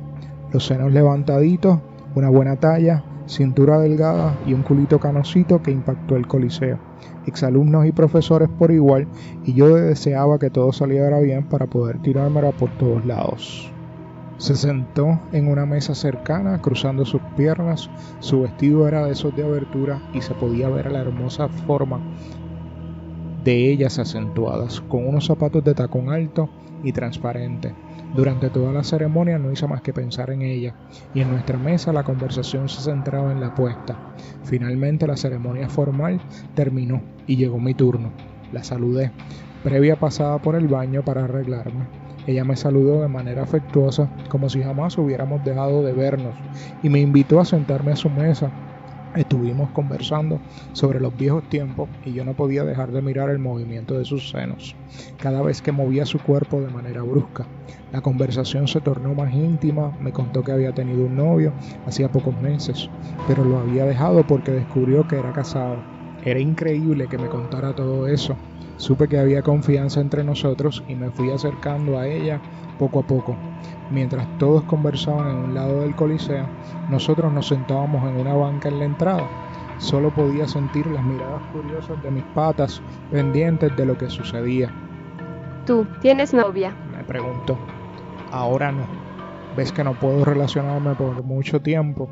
los 0.51 0.65
senos 0.65 0.91
levantaditos 0.91 1.79
una 2.15 2.29
buena 2.29 2.55
talla, 2.57 3.03
cintura 3.25 3.79
delgada 3.79 4.37
y 4.45 4.53
un 4.53 4.63
culito 4.63 4.99
canosito 4.99 5.61
que 5.61 5.71
impactó 5.71 6.15
el 6.15 6.27
coliseo. 6.27 6.77
Exalumnos 7.25 7.85
y 7.85 7.91
profesores 7.91 8.49
por 8.49 8.71
igual, 8.71 9.07
y 9.45 9.53
yo 9.53 9.75
deseaba 9.75 10.39
que 10.39 10.49
todo 10.49 10.73
saliera 10.73 11.19
bien 11.19 11.45
para 11.45 11.67
poder 11.67 12.01
tirármela 12.01 12.51
por 12.51 12.69
todos 12.77 13.05
lados. 13.05 13.71
Se 14.37 14.55
sentó 14.55 15.19
en 15.31 15.47
una 15.47 15.67
mesa 15.67 15.93
cercana, 15.93 16.59
cruzando 16.61 17.05
sus 17.05 17.21
piernas. 17.37 17.91
Su 18.19 18.41
vestido 18.41 18.87
era 18.87 19.05
de 19.05 19.11
esos 19.11 19.35
de 19.35 19.43
abertura 19.43 20.01
y 20.13 20.21
se 20.21 20.33
podía 20.33 20.67
ver 20.67 20.91
la 20.91 21.01
hermosa 21.01 21.47
forma 21.47 21.99
de 23.43 23.71
ellas 23.71 23.99
acentuadas, 23.99 24.81
con 24.81 25.07
unos 25.07 25.25
zapatos 25.25 25.63
de 25.63 25.73
tacón 25.73 26.09
alto 26.09 26.49
y 26.83 26.91
transparente. 26.91 27.73
Durante 28.15 28.49
toda 28.49 28.73
la 28.73 28.83
ceremonia 28.83 29.39
no 29.39 29.51
hice 29.51 29.67
más 29.67 29.81
que 29.81 29.93
pensar 29.93 30.31
en 30.31 30.41
ella, 30.41 30.75
y 31.13 31.21
en 31.21 31.29
nuestra 31.29 31.57
mesa 31.57 31.93
la 31.93 32.03
conversación 32.03 32.67
se 32.67 32.81
centraba 32.81 33.31
en 33.31 33.39
la 33.39 33.47
apuesta. 33.47 33.97
Finalmente 34.43 35.07
la 35.07 35.15
ceremonia 35.15 35.69
formal 35.69 36.19
terminó 36.53 37.01
y 37.25 37.37
llegó 37.37 37.59
mi 37.59 37.73
turno. 37.73 38.11
La 38.51 38.63
saludé, 38.63 39.11
previa 39.63 39.95
pasada 39.95 40.39
por 40.39 40.55
el 40.55 40.67
baño 40.67 41.03
para 41.03 41.23
arreglarme. 41.23 41.85
Ella 42.27 42.43
me 42.43 42.55
saludó 42.55 43.01
de 43.01 43.07
manera 43.07 43.43
afectuosa, 43.43 44.09
como 44.29 44.49
si 44.49 44.61
jamás 44.61 44.97
hubiéramos 44.97 45.43
dejado 45.43 45.81
de 45.81 45.93
vernos, 45.93 46.35
y 46.83 46.89
me 46.89 46.99
invitó 46.99 47.39
a 47.39 47.45
sentarme 47.45 47.93
a 47.93 47.95
su 47.95 48.09
mesa. 48.09 48.51
Estuvimos 49.15 49.69
conversando 49.71 50.39
sobre 50.71 51.01
los 51.01 51.17
viejos 51.17 51.43
tiempos 51.49 51.89
y 52.05 52.13
yo 52.13 52.23
no 52.23 52.33
podía 52.33 52.63
dejar 52.63 52.93
de 52.93 53.01
mirar 53.01 53.29
el 53.29 53.39
movimiento 53.39 53.97
de 53.97 54.05
sus 54.05 54.29
senos, 54.29 54.73
cada 55.17 55.41
vez 55.41 55.61
que 55.61 55.73
movía 55.73 56.05
su 56.05 56.19
cuerpo 56.19 56.61
de 56.61 56.69
manera 56.69 57.01
brusca. 57.01 57.45
La 57.91 57.99
conversación 57.99 58.69
se 58.69 58.79
tornó 58.79 59.13
más 59.13 59.33
íntima, 59.33 59.91
me 59.99 60.13
contó 60.13 60.43
que 60.43 60.53
había 60.53 60.71
tenido 60.71 61.05
un 61.05 61.17
novio 61.17 61.53
hacía 61.85 62.07
pocos 62.07 62.39
meses, 62.39 62.89
pero 63.27 63.43
lo 63.43 63.59
había 63.59 63.85
dejado 63.85 64.25
porque 64.25 64.51
descubrió 64.51 65.05
que 65.05 65.17
era 65.17 65.33
casado. 65.33 65.83
Era 66.23 66.39
increíble 66.39 67.07
que 67.07 67.17
me 67.17 67.27
contara 67.27 67.73
todo 67.73 68.07
eso, 68.07 68.37
Supe 68.81 69.07
que 69.07 69.19
había 69.19 69.43
confianza 69.43 70.01
entre 70.01 70.23
nosotros 70.23 70.83
y 70.87 70.95
me 70.95 71.11
fui 71.11 71.29
acercando 71.29 71.99
a 71.99 72.07
ella 72.07 72.41
poco 72.79 73.01
a 73.01 73.03
poco. 73.03 73.35
Mientras 73.91 74.27
todos 74.39 74.63
conversaban 74.63 75.29
en 75.29 75.35
un 75.35 75.53
lado 75.53 75.81
del 75.81 75.95
coliseo, 75.95 76.47
nosotros 76.89 77.31
nos 77.31 77.47
sentábamos 77.47 78.09
en 78.09 78.19
una 78.19 78.33
banca 78.33 78.69
en 78.69 78.79
la 78.79 78.85
entrada. 78.85 79.29
Solo 79.77 80.09
podía 80.09 80.47
sentir 80.47 80.87
las 80.87 81.03
miradas 81.03 81.43
curiosas 81.53 82.01
de 82.01 82.09
mis 82.09 82.23
patas 82.33 82.81
pendientes 83.11 83.77
de 83.77 83.85
lo 83.85 83.95
que 83.95 84.09
sucedía. 84.09 84.73
¿Tú 85.67 85.85
tienes 86.01 86.33
novia? 86.33 86.75
Me 86.97 87.03
preguntó. 87.03 87.59
Ahora 88.31 88.71
no. 88.71 88.87
¿Ves 89.55 89.71
que 89.71 89.83
no 89.83 89.93
puedo 89.93 90.25
relacionarme 90.25 90.95
por 90.95 91.23
mucho 91.23 91.61
tiempo? 91.61 92.09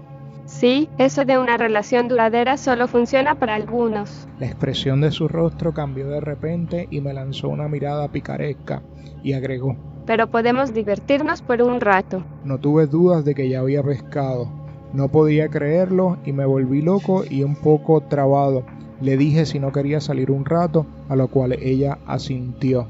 Sí, 0.49 0.89
eso 0.97 1.25
de 1.25 1.37
una 1.37 1.57
relación 1.57 2.07
duradera 2.07 2.57
solo 2.57 2.87
funciona 2.87 3.35
para 3.35 3.53
algunos. 3.53 4.27
La 4.39 4.47
expresión 4.47 4.99
de 4.99 5.11
su 5.11 5.27
rostro 5.27 5.75
cambió 5.75 6.09
de 6.09 6.19
repente 6.19 6.87
y 6.89 7.01
me 7.01 7.13
lanzó 7.13 7.49
una 7.49 7.67
mirada 7.67 8.07
picaresca 8.11 8.81
y 9.23 9.33
agregó. 9.33 9.77
Pero 10.07 10.31
podemos 10.31 10.73
divertirnos 10.73 11.43
por 11.43 11.61
un 11.61 11.79
rato. 11.79 12.23
No 12.43 12.57
tuve 12.57 12.87
dudas 12.87 13.23
de 13.23 13.35
que 13.35 13.47
ya 13.47 13.59
había 13.59 13.83
pescado. 13.83 14.49
No 14.91 15.09
podía 15.09 15.49
creerlo 15.49 16.17
y 16.25 16.33
me 16.33 16.45
volví 16.45 16.81
loco 16.81 17.23
y 17.29 17.43
un 17.43 17.55
poco 17.55 18.01
trabado. 18.01 18.65
Le 19.01 19.17
dije 19.17 19.45
si 19.45 19.59
no 19.59 19.71
quería 19.71 20.01
salir 20.01 20.31
un 20.31 20.45
rato, 20.45 20.87
a 21.09 21.15
lo 21.15 21.27
cual 21.27 21.53
ella 21.53 21.99
asintió. 22.07 22.87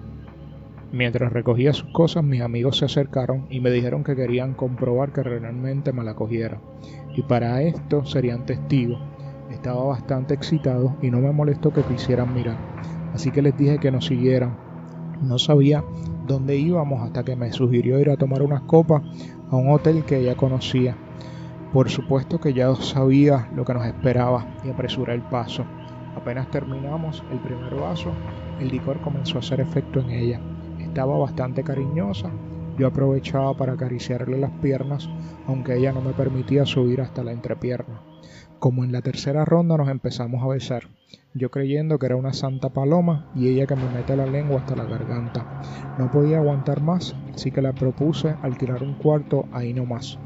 Mientras 0.91 1.31
recogía 1.31 1.71
sus 1.71 1.91
cosas, 1.91 2.23
mis 2.23 2.41
amigos 2.41 2.77
se 2.77 2.85
acercaron 2.85 3.45
y 3.51 3.59
me 3.59 3.69
dijeron 3.69 4.03
que 4.03 4.15
querían 4.15 4.55
comprobar 4.55 5.13
que 5.13 5.21
realmente 5.21 5.93
me 5.93 6.03
la 6.03 6.15
cogiera. 6.15 6.59
Y 7.15 7.21
para 7.21 7.61
esto 7.61 8.05
serían 8.05 8.47
testigos. 8.47 8.99
Estaba 9.51 9.83
bastante 9.83 10.33
excitado 10.33 10.97
y 10.99 11.11
no 11.11 11.19
me 11.19 11.31
molestó 11.31 11.71
que 11.71 11.83
quisieran 11.83 12.33
mirar. 12.33 12.57
Así 13.13 13.29
que 13.29 13.43
les 13.43 13.55
dije 13.55 13.77
que 13.77 13.91
nos 13.91 14.07
siguieran. 14.07 14.57
No 15.21 15.37
sabía 15.37 15.83
dónde 16.25 16.57
íbamos 16.57 17.03
hasta 17.03 17.23
que 17.23 17.35
me 17.35 17.51
sugirió 17.51 17.99
ir 17.99 18.09
a 18.09 18.17
tomar 18.17 18.41
unas 18.41 18.61
copas 18.61 19.03
a 19.51 19.55
un 19.55 19.69
hotel 19.69 20.05
que 20.05 20.17
ella 20.17 20.35
conocía. 20.35 20.97
Por 21.71 21.91
supuesto 21.91 22.39
que 22.39 22.53
ya 22.53 22.73
sabía 22.73 23.47
lo 23.55 23.63
que 23.63 23.75
nos 23.75 23.85
esperaba 23.85 24.47
y 24.65 24.71
apresuré 24.71 25.13
el 25.13 25.21
paso. 25.21 25.65
Apenas 26.15 26.49
terminamos 26.49 27.23
el 27.31 27.37
primer 27.37 27.75
vaso, 27.75 28.11
el 28.59 28.69
licor 28.69 28.99
comenzó 29.01 29.37
a 29.37 29.41
hacer 29.41 29.61
efecto 29.61 29.99
en 29.99 30.09
ella 30.09 30.41
estaba 30.89 31.17
bastante 31.17 31.63
cariñosa. 31.63 32.31
Yo 32.77 32.87
aprovechaba 32.87 33.55
para 33.55 33.73
acariciarle 33.73 34.39
las 34.39 34.51
piernas, 34.61 35.07
aunque 35.45 35.75
ella 35.75 35.93
no 35.93 36.01
me 36.01 36.13
permitía 36.13 36.65
subir 36.65 37.01
hasta 37.01 37.23
la 37.23 37.31
entrepierna. 37.31 38.01
Como 38.57 38.83
en 38.83 38.91
la 38.91 39.01
tercera 39.01 39.45
ronda 39.45 39.77
nos 39.77 39.87
empezamos 39.87 40.43
a 40.43 40.47
besar, 40.47 40.89
yo 41.35 41.51
creyendo 41.51 41.99
que 41.99 42.07
era 42.07 42.15
una 42.15 42.33
santa 42.33 42.69
paloma 42.69 43.29
y 43.35 43.49
ella 43.49 43.67
que 43.67 43.75
me 43.75 43.89
mete 43.89 44.15
la 44.15 44.25
lengua 44.25 44.59
hasta 44.59 44.75
la 44.75 44.85
garganta. 44.85 45.61
No 45.97 46.09
podía 46.09 46.37
aguantar 46.37 46.81
más, 46.81 47.15
así 47.33 47.51
que 47.51 47.61
le 47.61 47.71
propuse 47.73 48.35
alquilar 48.41 48.81
un 48.81 48.95
cuarto 48.95 49.45
ahí 49.51 49.73
nomás. 49.73 50.17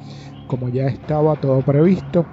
Como 0.47 0.69
ya 0.69 0.87
estaba 0.87 1.35
todo 1.35 1.61
previsto, 1.61 2.25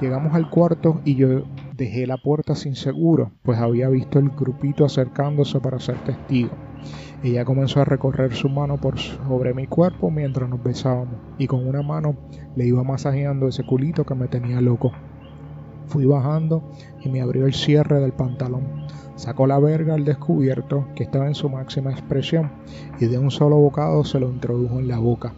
llegamos 0.00 0.34
al 0.34 0.48
cuarto 0.48 1.00
y 1.04 1.16
yo 1.16 1.44
dejé 1.76 2.06
la 2.06 2.16
puerta 2.16 2.54
sin 2.54 2.74
seguro, 2.74 3.32
pues 3.42 3.58
había 3.58 3.88
visto 3.88 4.18
el 4.18 4.30
grupito 4.30 4.84
acercándose 4.84 5.60
para 5.60 5.78
ser 5.78 6.02
testigo. 6.04 6.50
Ella 7.26 7.44
comenzó 7.44 7.80
a 7.80 7.84
recorrer 7.84 8.34
su 8.34 8.48
mano 8.48 8.76
por 8.76 9.00
sobre 9.00 9.52
mi 9.52 9.66
cuerpo 9.66 10.12
mientras 10.12 10.48
nos 10.48 10.62
besábamos 10.62 11.16
y 11.38 11.48
con 11.48 11.66
una 11.66 11.82
mano 11.82 12.14
le 12.54 12.66
iba 12.68 12.84
masajeando 12.84 13.48
ese 13.48 13.64
culito 13.64 14.06
que 14.06 14.14
me 14.14 14.28
tenía 14.28 14.60
loco. 14.60 14.92
Fui 15.88 16.06
bajando 16.06 16.62
y 17.02 17.08
me 17.08 17.20
abrió 17.20 17.46
el 17.46 17.52
cierre 17.52 17.98
del 17.98 18.12
pantalón. 18.12 18.86
Sacó 19.16 19.48
la 19.48 19.58
verga 19.58 19.94
al 19.94 20.04
descubierto, 20.04 20.86
que 20.94 21.02
estaba 21.02 21.26
en 21.26 21.34
su 21.34 21.48
máxima 21.48 21.90
expresión, 21.90 22.52
y 23.00 23.06
de 23.06 23.18
un 23.18 23.32
solo 23.32 23.56
bocado 23.56 24.04
se 24.04 24.20
lo 24.20 24.28
introdujo 24.28 24.78
en 24.78 24.86
la 24.86 25.00
boca. 25.00 25.34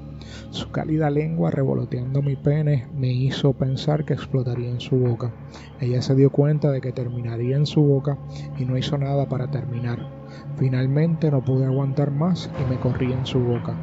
Su 0.50 0.70
cálida 0.70 1.08
lengua 1.08 1.50
revoloteando 1.50 2.20
mi 2.20 2.36
pene 2.36 2.86
me 2.98 3.10
hizo 3.10 3.54
pensar 3.54 4.04
que 4.04 4.12
explotaría 4.12 4.68
en 4.68 4.80
su 4.80 4.96
boca. 4.96 5.32
Ella 5.80 6.02
se 6.02 6.14
dio 6.14 6.28
cuenta 6.28 6.70
de 6.70 6.82
que 6.82 6.92
terminaría 6.92 7.56
en 7.56 7.64
su 7.64 7.80
boca 7.80 8.18
y 8.58 8.66
no 8.66 8.76
hizo 8.76 8.98
nada 8.98 9.26
para 9.26 9.50
terminar. 9.50 10.17
Finalmente 10.56 11.30
no 11.30 11.44
pude 11.44 11.64
aguantar 11.64 12.10
más 12.10 12.50
y 12.60 12.70
me 12.70 12.78
corrí 12.78 13.12
en 13.12 13.26
su 13.26 13.38
boca. 13.38 13.74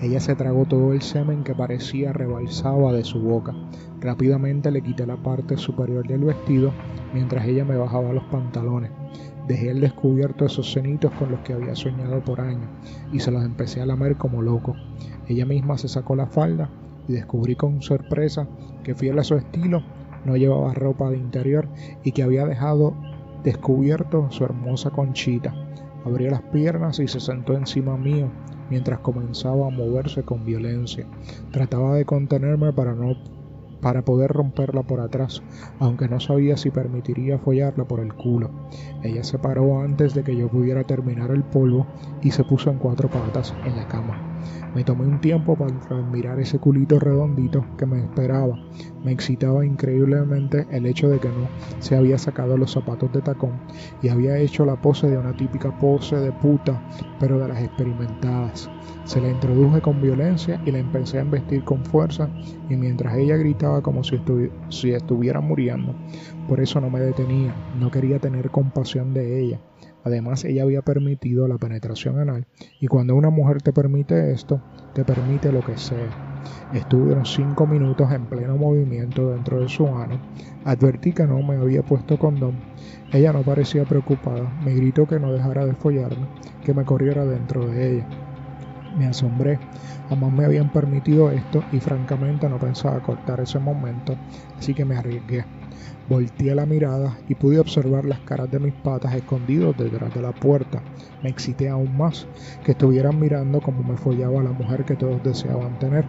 Ella 0.00 0.20
se 0.20 0.34
tragó 0.34 0.64
todo 0.64 0.92
el 0.92 1.02
semen 1.02 1.44
que 1.44 1.54
parecía 1.54 2.12
rebalsaba 2.12 2.92
de 2.92 3.04
su 3.04 3.20
boca. 3.20 3.54
Rápidamente 4.00 4.70
le 4.70 4.82
quité 4.82 5.06
la 5.06 5.16
parte 5.16 5.56
superior 5.56 6.06
del 6.06 6.24
vestido 6.24 6.72
mientras 7.12 7.46
ella 7.46 7.64
me 7.64 7.76
bajaba 7.76 8.12
los 8.12 8.24
pantalones. 8.24 8.90
Dejé 9.46 9.70
al 9.70 9.80
descubierto 9.80 10.46
esos 10.46 10.72
cenitos 10.72 11.10
con 11.12 11.30
los 11.30 11.40
que 11.40 11.52
había 11.52 11.74
soñado 11.74 12.20
por 12.20 12.40
años 12.40 12.68
y 13.12 13.20
se 13.20 13.30
los 13.30 13.44
empecé 13.44 13.80
a 13.80 13.86
lamer 13.86 14.16
como 14.16 14.42
loco. 14.42 14.74
Ella 15.28 15.46
misma 15.46 15.78
se 15.78 15.88
sacó 15.88 16.16
la 16.16 16.26
falda 16.26 16.70
y 17.08 17.12
descubrí 17.12 17.56
con 17.56 17.82
sorpresa 17.82 18.46
que 18.84 18.94
fiel 18.94 19.18
a 19.18 19.24
su 19.24 19.34
estilo 19.34 19.82
no 20.24 20.36
llevaba 20.36 20.74
ropa 20.74 21.10
de 21.10 21.16
interior 21.16 21.68
y 22.04 22.12
que 22.12 22.22
había 22.22 22.46
dejado 22.46 22.94
descubierto 23.42 24.30
su 24.30 24.44
hermosa 24.44 24.90
conchita. 24.90 25.54
Abrió 26.04 26.30
las 26.30 26.42
piernas 26.42 26.98
y 26.98 27.08
se 27.08 27.20
sentó 27.20 27.54
encima 27.54 27.96
mío 27.96 28.30
mientras 28.70 29.00
comenzaba 29.00 29.66
a 29.66 29.70
moverse 29.70 30.22
con 30.22 30.44
violencia. 30.44 31.06
Trataba 31.50 31.94
de 31.94 32.04
contenerme 32.04 32.72
para 32.72 32.94
no 32.94 33.16
para 33.82 34.02
poder 34.02 34.30
romperla 34.30 34.84
por 34.84 35.00
atrás, 35.00 35.42
aunque 35.80 36.08
no 36.08 36.20
sabía 36.20 36.56
si 36.56 36.70
permitiría 36.70 37.38
follarla 37.38 37.84
por 37.84 38.00
el 38.00 38.14
culo. 38.14 38.50
Ella 39.02 39.24
se 39.24 39.38
paró 39.38 39.80
antes 39.80 40.14
de 40.14 40.22
que 40.22 40.36
yo 40.36 40.48
pudiera 40.48 40.84
terminar 40.84 41.32
el 41.32 41.42
polvo 41.42 41.86
y 42.22 42.30
se 42.30 42.44
puso 42.44 42.70
en 42.70 42.78
cuatro 42.78 43.10
patas 43.10 43.52
en 43.66 43.76
la 43.76 43.88
cama. 43.88 44.31
Me 44.74 44.84
tomé 44.84 45.06
un 45.06 45.20
tiempo 45.20 45.56
para 45.56 45.74
admirar 45.90 46.40
ese 46.40 46.58
culito 46.58 46.98
redondito 46.98 47.64
que 47.76 47.86
me 47.86 48.00
esperaba. 48.00 48.58
Me 49.04 49.12
excitaba 49.12 49.66
increíblemente 49.66 50.66
el 50.70 50.86
hecho 50.86 51.08
de 51.08 51.18
que 51.18 51.28
no 51.28 51.48
se 51.78 51.96
había 51.96 52.18
sacado 52.18 52.56
los 52.56 52.72
zapatos 52.72 53.12
de 53.12 53.20
tacón 53.20 53.60
y 54.02 54.08
había 54.08 54.38
hecho 54.38 54.64
la 54.64 54.80
pose 54.80 55.08
de 55.08 55.18
una 55.18 55.36
típica 55.36 55.76
pose 55.78 56.16
de 56.16 56.32
puta, 56.32 56.80
pero 57.20 57.38
de 57.38 57.48
las 57.48 57.62
experimentadas. 57.62 58.70
Se 59.04 59.20
la 59.20 59.28
introduje 59.28 59.80
con 59.80 60.00
violencia 60.00 60.60
y 60.64 60.70
la 60.70 60.78
empecé 60.78 61.18
a 61.18 61.22
embestir 61.22 61.64
con 61.64 61.84
fuerza 61.84 62.28
y 62.70 62.76
mientras 62.76 63.16
ella 63.16 63.36
gritaba 63.36 63.82
como 63.82 64.04
si, 64.04 64.20
si 64.68 64.92
estuviera 64.92 65.40
muriendo. 65.40 65.94
Por 66.48 66.60
eso 66.60 66.80
no 66.80 66.88
me 66.88 67.00
detenía, 67.00 67.54
no 67.78 67.90
quería 67.90 68.18
tener 68.18 68.50
compasión 68.50 69.12
de 69.12 69.40
ella. 69.40 69.60
Además, 70.04 70.44
ella 70.44 70.62
había 70.62 70.82
permitido 70.82 71.46
la 71.48 71.58
penetración 71.58 72.18
anal 72.18 72.46
y 72.80 72.86
cuando 72.88 73.14
una 73.14 73.30
mujer 73.30 73.62
te 73.62 73.72
permite 73.72 74.32
esto, 74.32 74.60
te 74.94 75.04
permite 75.04 75.52
lo 75.52 75.60
que 75.60 75.76
sea. 75.78 76.08
Estuve 76.72 77.12
unos 77.12 77.32
cinco 77.32 77.66
minutos 77.66 78.10
en 78.10 78.26
pleno 78.26 78.56
movimiento 78.56 79.30
dentro 79.30 79.60
de 79.60 79.68
su 79.68 79.86
ano. 79.86 80.18
Advertí 80.64 81.12
que 81.12 81.26
no 81.26 81.40
me 81.42 81.56
había 81.56 81.82
puesto 81.82 82.18
condón. 82.18 82.56
Ella 83.12 83.32
no 83.32 83.42
parecía 83.42 83.84
preocupada. 83.84 84.50
Me 84.64 84.74
gritó 84.74 85.06
que 85.06 85.20
no 85.20 85.32
dejara 85.32 85.66
de 85.66 85.74
follarme, 85.74 86.26
que 86.64 86.74
me 86.74 86.84
corriera 86.84 87.24
dentro 87.24 87.66
de 87.66 87.96
ella. 87.96 88.08
Me 88.94 89.06
asombré, 89.06 89.58
jamás 90.08 90.32
me 90.32 90.44
habían 90.44 90.70
permitido 90.70 91.30
esto 91.30 91.64
y 91.70 91.80
francamente 91.80 92.48
no 92.48 92.58
pensaba 92.58 93.00
cortar 93.00 93.40
ese 93.40 93.58
momento, 93.58 94.18
así 94.58 94.74
que 94.74 94.84
me 94.84 94.96
arriesgué. 94.96 95.46
Volteé 96.06 96.54
la 96.54 96.66
mirada 96.66 97.18
y 97.26 97.34
pude 97.34 97.58
observar 97.58 98.04
las 98.04 98.20
caras 98.20 98.50
de 98.50 98.58
mis 98.58 98.74
patas 98.74 99.14
escondidos 99.14 99.74
detrás 99.76 100.12
de 100.12 100.20
la 100.20 100.32
puerta. 100.32 100.82
Me 101.22 101.30
excité 101.30 101.68
aún 101.68 101.96
más 101.96 102.28
que 102.62 102.72
estuvieran 102.72 103.18
mirando 103.18 103.60
como 103.60 103.82
me 103.82 103.96
follaba 103.96 104.42
la 104.42 104.52
mujer 104.52 104.84
que 104.84 104.96
todos 104.96 105.22
deseaban 105.22 105.78
tener 105.78 106.06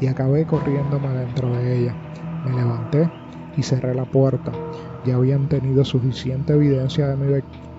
y 0.00 0.06
acabé 0.06 0.44
corriéndome 0.44 1.10
dentro 1.10 1.54
de 1.54 1.78
ella. 1.78 1.96
Me 2.42 2.52
levanté 2.52 3.12
y 3.56 3.62
cerré 3.62 3.94
la 3.94 4.06
puerta. 4.06 4.50
Ya 5.04 5.14
habían 5.16 5.48
tenido 5.48 5.84
suficiente 5.84 6.54
evidencia 6.54 7.06
de 7.06 7.16
mi, 7.16 7.32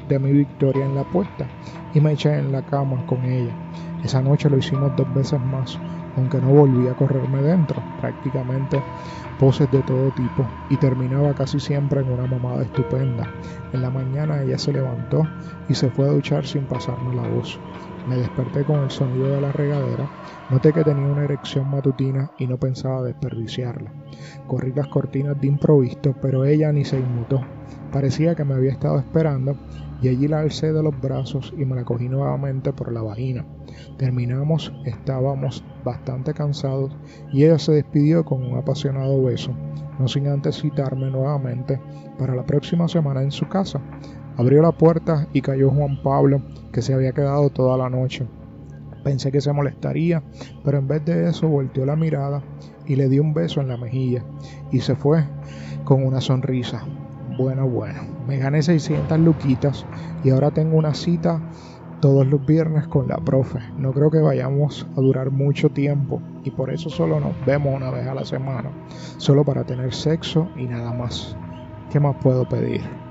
de 0.08 0.20
mi 0.20 0.32
victoria 0.32 0.86
en 0.86 0.96
la 0.96 1.02
apuesta 1.02 1.50
y 1.94 2.00
me 2.00 2.14
eché 2.14 2.38
en 2.38 2.52
la 2.52 2.62
cama 2.62 3.06
con 3.06 3.26
ella. 3.26 3.58
Esa 4.06 4.22
noche 4.22 4.52
lo 4.52 4.60
hicimos 4.60 4.96
dos 4.96 5.12
veces 5.16 5.42
más, 5.42 5.80
aunque 6.16 6.40
no 6.40 6.50
volví 6.50 6.88
a 6.88 6.94
correrme 6.94 7.42
dentro. 7.42 7.82
Prácticamente 8.00 8.80
poses 9.40 9.72
de 9.72 9.82
todo 9.82 10.12
tipo 10.12 10.46
y 10.70 10.78
terminaba 10.78 11.34
casi 11.34 11.60
siempre 11.60 12.02
en 12.02 12.12
una 12.12 12.28
mamada 12.28 12.62
estupenda. 12.62 13.28
En 13.74 13.82
la 13.82 13.90
mañana 13.90 14.44
ella 14.44 14.60
se 14.60 14.74
levantó 14.74 15.24
y 15.68 15.74
se 15.74 15.90
fue 15.90 16.06
a 16.06 16.12
duchar 16.12 16.46
sin 16.46 16.68
pasarme 16.68 17.16
la 17.16 17.28
voz. 17.28 17.60
Me 18.08 18.18
desperté 18.18 18.64
con 18.64 18.84
el 18.84 18.92
sonido 18.92 19.30
de 19.30 19.42
la 19.42 19.52
regadera, 19.52 20.08
noté 20.52 20.72
que 20.72 20.84
tenía 20.84 21.08
una 21.08 21.24
erección 21.24 21.70
matutina 21.70 22.30
y 22.38 22.46
no 22.46 22.58
pensaba 22.58 23.02
desperdiciarla. 23.02 23.92
Corrí 24.46 24.74
las 24.74 24.88
cortinas 24.88 25.40
de 25.42 25.48
improviso, 25.48 26.16
pero 26.22 26.46
ella 26.46 26.72
ni 26.72 26.86
se 26.86 27.00
inmutó. 27.00 27.42
Parecía 27.92 28.36
que 28.36 28.44
me 28.44 28.54
había 28.54 28.72
estado 28.72 29.00
esperando 29.00 29.56
y 30.02 30.10
allí 30.10 30.28
la 30.28 30.42
alcé 30.42 30.72
de 30.72 30.84
los 30.84 31.00
brazos 31.02 31.54
y 31.58 31.66
me 31.66 31.76
la 31.76 31.84
cogí 31.84 32.08
nuevamente 32.08 32.74
por 32.74 32.92
la 32.92 33.02
vagina. 33.02 33.46
Terminamos, 33.98 34.72
estábamos 34.86 35.64
bastante 35.84 36.34
cansados 36.34 36.96
y 37.32 37.44
ella 37.46 37.58
se 37.58 37.72
despidió 37.72 38.24
con 38.24 38.44
un 38.44 38.58
apasionado 38.58 39.24
beso, 39.24 39.52
no 39.98 40.08
sin 40.08 40.28
antes 40.28 40.62
citarme 40.62 41.10
nuevamente 41.10 41.80
para 42.20 42.36
la 42.36 42.46
próxima 42.46 42.88
semana 42.88 43.24
en 43.24 43.32
su 43.32 43.48
casa. 43.48 43.82
Abrió 44.38 44.62
la 44.62 44.72
puerta 44.72 45.28
y 45.34 45.42
cayó 45.42 45.70
Juan 45.70 46.02
Pablo, 46.04 46.42
que 46.74 46.82
se 46.82 46.94
había 46.94 47.14
quedado 47.14 47.50
toda 47.50 47.78
la 47.78 47.90
noche. 47.90 48.28
Pensé 49.04 49.32
que 49.32 49.40
se 49.40 49.54
molestaría, 49.54 50.24
pero 50.64 50.80
en 50.80 50.88
vez 50.88 51.06
de 51.06 51.30
eso 51.30 51.48
volteó 51.48 51.86
la 51.86 51.96
mirada 51.96 52.42
y 52.86 52.96
le 52.96 53.08
dio 53.08 53.22
un 53.22 53.34
beso 53.34 53.62
en 53.62 53.68
la 53.68 53.78
mejilla 53.78 54.24
y 54.72 54.82
se 54.82 54.96
fue 54.96 55.24
con 55.84 56.04
una 56.04 56.22
sonrisa. 56.22 56.84
Bueno, 57.38 57.68
bueno, 57.68 58.02
me 58.28 58.38
gané 58.38 58.62
600 58.62 59.20
luquitas 59.20 59.86
y 60.24 60.32
ahora 60.32 60.52
tengo 60.52 60.78
una 60.78 60.94
cita 60.94 61.42
todos 62.02 62.28
los 62.28 62.46
viernes 62.46 62.88
con 62.88 63.08
la 63.08 63.18
profe. 63.18 63.60
No 63.78 63.94
creo 63.94 64.12
que 64.12 64.20
vayamos 64.20 64.86
a 64.98 65.02
durar 65.02 65.32
mucho 65.32 65.70
tiempo 65.70 66.22
y 66.44 66.52
por 66.52 66.72
eso 66.72 66.90
solo 66.90 67.20
nos 67.20 67.34
vemos 67.46 67.74
una 67.74 67.92
vez 67.92 68.08
a 68.08 68.14
la 68.14 68.26
semana, 68.26 68.70
solo 69.18 69.44
para 69.44 69.64
tener 69.64 69.94
sexo 69.94 70.50
y 70.56 70.66
nada 70.66 70.92
más. 70.94 71.38
¿Qué 71.90 72.00
más 72.00 72.16
puedo 72.22 72.48
pedir? 72.48 73.05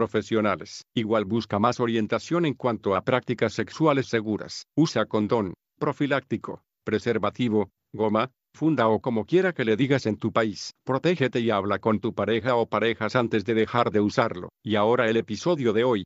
Igual 0.94 1.24
busca 1.24 1.58
más 1.58 1.80
orientación 1.80 2.46
en 2.46 2.54
cuanto 2.54 2.94
a 2.94 3.02
prácticas 3.02 3.52
sexuales 3.52 4.06
seguras. 4.06 4.66
Usa 4.76 5.06
condón, 5.06 5.54
profiláctico, 5.78 6.62
preservativo, 6.84 7.70
goma, 7.92 8.30
funda 8.54 8.88
o 8.88 9.00
como 9.00 9.24
quiera 9.24 9.52
que 9.52 9.64
le 9.64 9.76
digas 9.76 10.06
en 10.06 10.16
tu 10.16 10.32
país. 10.32 10.74
Protégete 10.84 11.40
y 11.40 11.50
habla 11.50 11.78
con 11.78 12.00
tu 12.00 12.12
pareja 12.14 12.56
o 12.56 12.66
parejas 12.66 13.16
antes 13.16 13.44
de 13.44 13.54
dejar 13.54 13.90
de 13.90 14.00
usarlo. 14.00 14.48
Y 14.62 14.74
ahora 14.76 15.08
el 15.08 15.16
episodio 15.16 15.72
de 15.72 15.84
hoy. 15.84 16.04